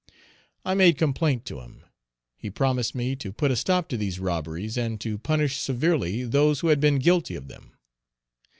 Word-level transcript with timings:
I 0.65 0.73
made 0.73 0.97
complaint 0.97 1.45
to 1.45 1.59
him; 1.61 1.83
he 2.35 2.49
promised 2.49 2.95
me 2.95 3.15
to 3.17 3.31
put 3.31 3.51
a 3.51 3.55
stop 3.55 3.87
to 3.89 3.97
these 3.97 4.17
robberies 4.19 4.75
and 4.75 4.99
to 5.01 5.19
punish 5.19 5.59
severely 5.59 6.23
those 6.23 6.61
who 6.61 6.69
had 6.69 6.79
been 6.79 6.97
guilty 6.97 7.35
of 7.35 7.47
them. 7.49 7.75